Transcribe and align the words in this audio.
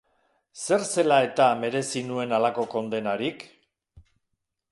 Zer 0.61 0.85
zela-eta 0.93 1.49
merezi 1.65 2.03
nuen 2.09 2.33
halako 2.37 2.65
kondenarik? 2.73 3.49